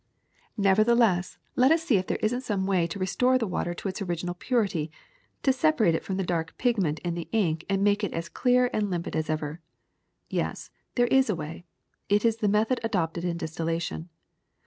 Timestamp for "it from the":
5.93-6.23